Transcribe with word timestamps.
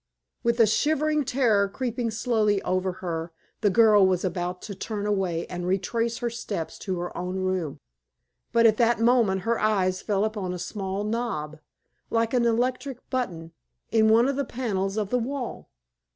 With 0.41 0.59
a 0.59 0.65
shivering 0.65 1.25
terror 1.25 1.69
creeping 1.69 2.09
slowly 2.09 2.59
over 2.63 2.91
her, 3.05 3.31
the 3.61 3.69
girl 3.69 4.03
was 4.03 4.25
about 4.25 4.59
to 4.63 4.73
turn 4.73 5.05
away 5.05 5.45
and 5.45 5.67
retrace 5.67 6.17
her 6.17 6.29
steps 6.31 6.79
to 6.79 6.97
her 6.97 7.15
own 7.15 7.35
room; 7.37 7.79
but 8.51 8.65
at 8.65 8.77
that 8.77 8.99
moment 8.99 9.41
her 9.41 9.59
eyes 9.59 10.01
fell 10.01 10.25
upon 10.25 10.53
a 10.53 10.57
small 10.57 11.03
knob, 11.03 11.59
like 12.09 12.33
an 12.33 12.45
electric 12.45 13.07
button, 13.11 13.51
in 13.91 14.09
one 14.09 14.27
of 14.27 14.37
the 14.37 14.43
panels 14.43 14.97
of 14.97 15.11
the 15.11 15.19
wall. 15.19 15.69